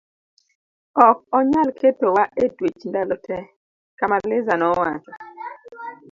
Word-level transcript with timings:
ok 1.07 1.17
onyal 1.37 1.69
keto 1.79 2.07
wa 2.15 2.25
e 2.43 2.45
twech 2.55 2.81
ndalo 2.89 3.15
te, 3.25 3.37
Kamaliza 3.97 4.53
nowacho 4.57 5.11